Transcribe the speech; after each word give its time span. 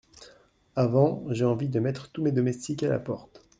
Avant, 0.75 1.23
j’ai 1.29 1.45
envie 1.45 1.69
de 1.69 1.79
mettre 1.79 2.09
tous 2.11 2.23
mes 2.23 2.31
domestiques 2.31 2.81
à 2.81 2.89
la 2.89 2.97
porte!… 2.97 3.43